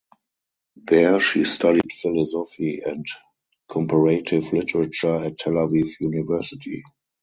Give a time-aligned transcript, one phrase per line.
[0.77, 3.05] There she studied philosophy and
[3.69, 6.81] comparative literature at Tel Aviv University.